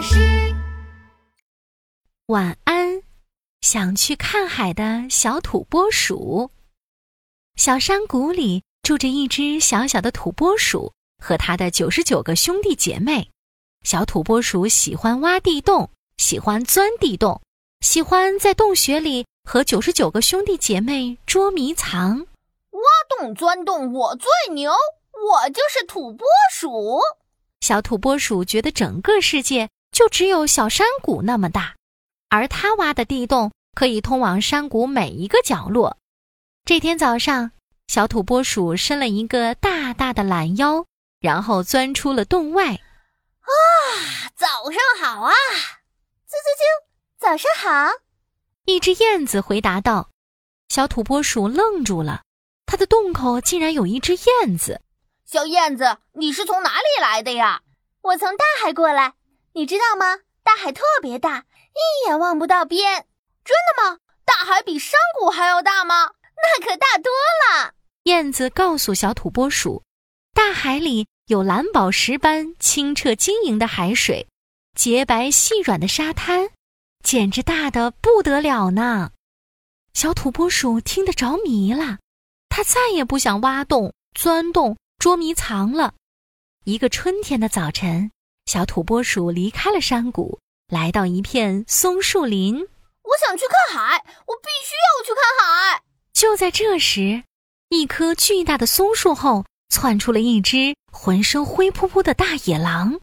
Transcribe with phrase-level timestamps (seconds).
[0.00, 0.16] 巴士。
[2.28, 3.02] 晚安，
[3.60, 6.50] 想去看海的小土拨鼠。
[7.56, 13.28] 小山谷里住着一只小小的土拨鼠和它的九十九个兄弟姐妹。
[13.82, 17.42] 小土拨鼠喜欢挖地洞，喜欢钻地洞，
[17.82, 22.20] 喜欢在洞穴里和九十九个兄弟姐妹捉迷藏。
[22.70, 22.80] 挖
[23.18, 27.00] 洞钻洞，我最牛，我就是土拨鼠。
[27.60, 29.68] 小土拨鼠觉得整个世界
[30.00, 31.74] 就只有小山谷那么大，
[32.30, 35.98] 而他挖的地洞可以通往山谷每一个角落。
[36.64, 37.50] 这天早上，
[37.86, 40.86] 小土拨鼠伸了一个大大的懒腰，
[41.20, 42.72] 然后钻出了洞外。
[42.72, 43.52] 啊，
[44.34, 45.32] 早上好啊！
[45.34, 46.64] 啾啾啾，
[47.18, 47.92] 早上好！
[48.64, 50.08] 一只燕子回答道。
[50.70, 52.22] 小土拨鼠愣住了，
[52.64, 54.80] 它的洞口竟然有一只燕子。
[55.26, 57.60] 小燕子，你是从哪里来的呀？
[58.00, 59.12] 我从大海过来，
[59.52, 60.22] 你知道吗？
[60.42, 63.06] 大海特别大，一眼望不到边。
[63.44, 63.98] 真的吗？
[64.24, 66.12] 大海比山谷还要大吗？
[66.36, 67.74] 那可大多了。
[68.04, 69.82] 燕子告诉小土拨鼠，
[70.32, 74.26] 大海里有蓝宝石般清澈晶莹的海水，
[74.74, 76.50] 洁白细软的沙滩，
[77.04, 79.10] 简直大的不得了呢。
[79.92, 81.98] 小土拨鼠听得着迷了，
[82.48, 84.76] 它再也不想挖洞、钻洞。
[85.00, 85.94] 捉迷藏了。
[86.64, 88.12] 一个春天的早晨，
[88.50, 92.56] 小土拨鼠离开了山谷，来到一片松树林。
[92.56, 95.82] 我想去看海，我必须要去看海。
[96.12, 97.22] 就在这时，
[97.68, 102.98] 一棵巨大的松树后窜出了一只浑身灰扑扑的大野狼。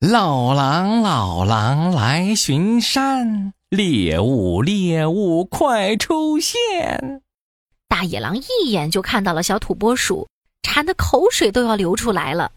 [0.00, 7.20] 老狼，老狼来巡山，猎物，猎物快出现！
[7.88, 10.26] 大野狼一眼就看到了小土拨鼠。
[10.62, 12.52] 馋得口水都要流出来了。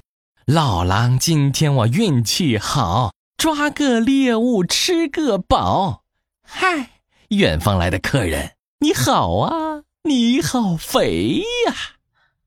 [0.46, 6.04] 老狼，今天我运气好，抓个猎物吃个饱。
[6.44, 11.74] 嗨，远方来的客人，你好啊，你好肥呀！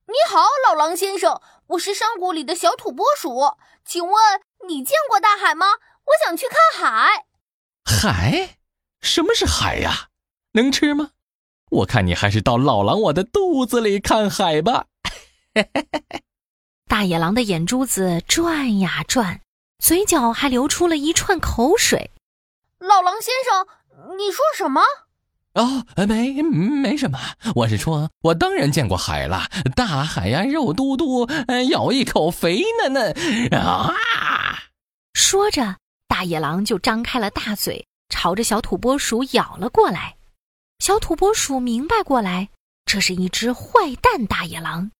[0.06, 4.14] 你好，老狼先生，我是山谷里的小土拨鼠，请问
[4.68, 5.66] 你见过大海吗？
[6.04, 7.26] 我想去看海。
[7.84, 8.58] 海？
[9.00, 10.10] 什么是海呀？
[10.52, 11.10] 能吃吗？
[11.70, 14.86] 我看你还是到老狼我的肚子里看海吧。
[16.88, 19.42] 大野狼的眼珠子转呀转，
[19.78, 22.10] 嘴角还流出了一串口水。
[22.78, 24.80] 老狼先生，你说什么？
[25.52, 27.18] 哦，没没什么，
[27.54, 31.28] 我是说，我当然见过海了，大海呀，肉嘟嘟，
[31.70, 33.14] 咬一口肥嫩嫩
[33.52, 33.92] 啊！
[35.12, 35.76] 说着，
[36.08, 40.16] 大野狼就张开了大嘴，朝着小土拨鼠咬了过来。
[40.78, 42.48] 小土拨鼠明白过来，
[42.86, 44.90] 这是一只坏蛋大野狼。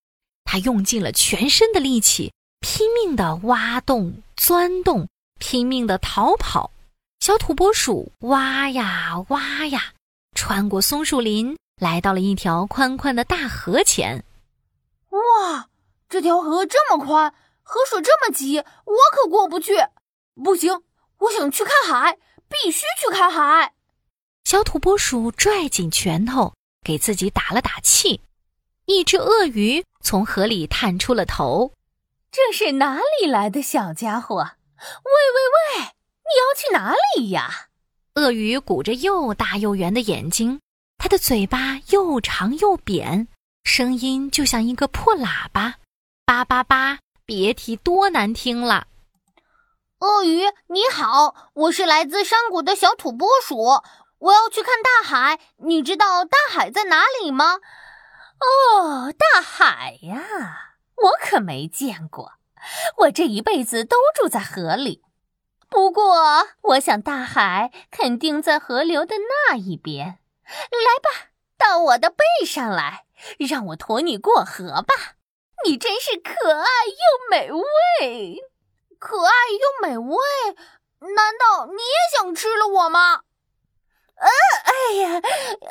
[0.51, 6.71] 他用尽了全身的力气，拼命地挖洞、钻洞，拼命地逃跑。
[7.19, 9.93] 小土拨鼠挖呀挖呀，
[10.33, 14.25] 穿过松树林，来到了一条宽宽的大河前。
[15.09, 15.69] 哇，
[16.09, 19.73] 这条河这么宽，河水这么急，我可过不去。
[20.43, 20.81] 不行，
[21.19, 22.17] 我想去看海，
[22.47, 23.71] 必须去看海。
[24.45, 28.19] 小土拨鼠拽紧拳头，给自己打了打气。
[28.89, 31.73] 一只鳄鱼从河里探出了头，
[32.31, 34.37] 这是哪里来的小家伙？
[34.37, 35.83] 喂喂喂，
[36.23, 37.67] 你要去哪里呀？
[38.15, 40.59] 鳄鱼鼓着又大又圆的眼睛，
[40.97, 43.27] 它的嘴巴又长又扁，
[43.63, 45.75] 声音就像一个破喇叭，
[46.25, 48.87] 叭叭叭，别提多难听了。
[49.99, 53.83] 鳄鱼你好，我是来自山谷的小土拨鼠，
[54.17, 57.57] 我要去看大海，你知道大海在哪里吗？
[58.39, 62.33] 哦，大海呀，我可没见过。
[62.97, 65.03] 我这一辈子都住在河里，
[65.69, 70.19] 不过我想大海肯定在河流的那一边。
[70.45, 73.05] 来吧，到我的背上来，
[73.37, 75.15] 让我驮你过河吧。
[75.65, 78.41] 你真是可爱又美味，
[78.97, 80.17] 可爱又美味。
[81.15, 83.21] 难道你也想吃了我吗？
[84.15, 84.27] 嗯，
[84.89, 85.21] 哎呀，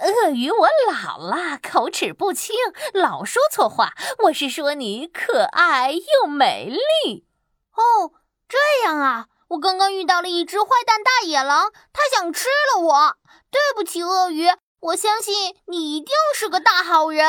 [0.00, 2.55] 鳄鱼，我老了，口齿不清，
[2.94, 3.94] 老说错话。
[4.25, 7.26] 我是说你可爱又美丽。
[7.73, 8.12] 哦，
[8.49, 13.17] 这样啊，我刚刚遇到了一只坏蛋大野狼，它想吃了我。
[13.50, 14.47] 对不起，鳄鱼，
[14.79, 17.26] 我相信你一定是个大好人。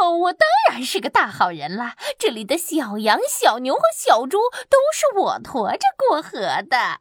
[0.00, 1.96] 哦，我当然是个大好人啦！
[2.20, 4.38] 这里的小羊、小牛和小猪
[4.70, 7.00] 都是我驮着过河的。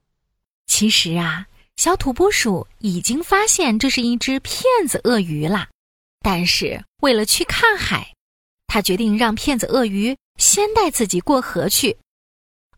[0.65, 1.45] 其实啊。
[1.77, 5.69] 小土拨鼠已经发现这是一只骗子鳄鱼了，
[6.21, 8.13] 但是为了去看海，
[8.65, 11.97] 他决定让骗子鳄鱼先带自己过河去。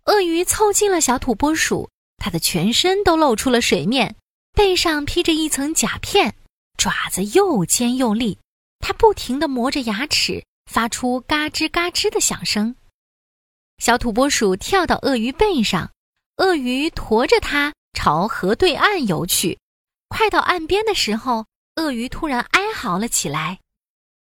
[0.04, 4.18] 鳄鱼凑近了小土拨鼠，它的全身都露出了水面，
[4.52, 6.36] 背上披着一层甲片，
[6.78, 8.38] 爪子又尖又利。
[8.80, 12.76] 它不停地磨着牙齿，发出嘎吱嘎吱的响声。
[13.78, 15.92] 小土拨鼠跳到鳄鱼背上，
[16.38, 19.60] 鳄鱼驮着它朝河对岸游去。
[20.08, 23.60] 快到岸边的时候，鳄鱼突然哀嚎了起来：“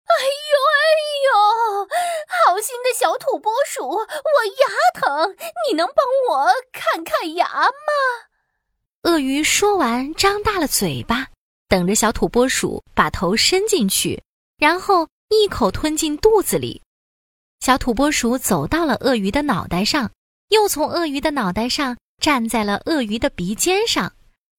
[0.06, 0.78] 哎呦哎
[1.26, 1.88] 呦，
[2.28, 5.34] 好心的小土拨鼠，我牙疼，
[5.68, 8.30] 你能帮我看看牙吗？”
[9.02, 11.26] 鳄鱼说完，张大了嘴巴，
[11.66, 14.22] 等着小土拨鼠把头伸进去，
[14.58, 16.80] 然后一口吞进肚子里。
[17.58, 20.12] 小土拨鼠走到了鳄鱼的脑袋上，
[20.50, 24.12] 又从鳄鱼的脑袋上站在了鳄鱼的鼻尖上。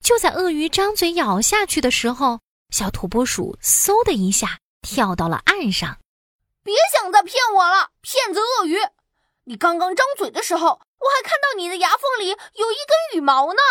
[0.03, 2.39] 就在鳄鱼张嘴咬下去的时候，
[2.69, 5.97] 小土拨鼠嗖的一下跳到了岸上。
[6.63, 8.77] 别想再骗我了，骗子鳄鱼！
[9.45, 13.61] 你刚刚张嘴的时候，我还看到你的牙缝里有一根羽毛呢。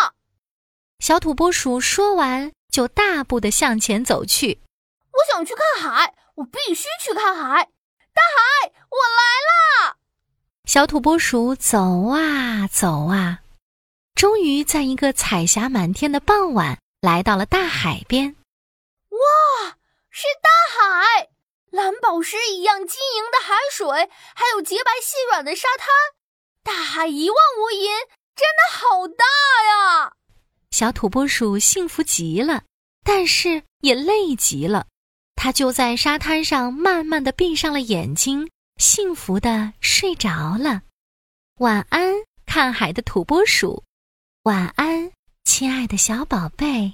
[0.98, 4.60] 小土拨鼠说完，就大步的向前走去。
[5.12, 7.64] 我想去看海，我必须去看海。
[8.12, 9.96] 大海，我来啦！
[10.64, 13.40] 小土拨鼠走啊走啊。
[14.16, 18.34] 终于在一个彩霞满天的傍晚，来到了大海边。
[19.10, 19.76] 哇，
[20.08, 21.28] 是大海，
[21.70, 25.88] 蓝宝石一样晶莹的海水，还有洁白细软的沙滩。
[26.62, 27.90] 大海一望无垠，
[28.34, 29.24] 真的好大
[29.68, 30.12] 呀！
[30.70, 32.62] 小土拨鼠幸福极了，
[33.04, 34.86] 但是也累极了。
[35.34, 40.80] 它就在沙滩上慢慢的闭上了眼睛，幸福的睡着了。
[41.58, 42.14] 晚安，
[42.46, 43.84] 看海的土拨鼠。
[44.46, 45.10] 晚安，
[45.42, 46.92] 亲爱的小宝贝。